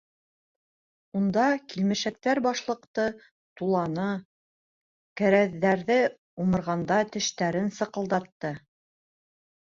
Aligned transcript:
Унда 1.17 1.41
килмешәктәр 1.73 2.39
бышлыҡты, 2.45 3.03
туланы, 3.61 4.05
кәрәҙҙәрҙе 5.21 5.97
умырғанда 6.45 6.97
тештәрен 7.17 7.69
сыҡылдатты. 7.77 8.53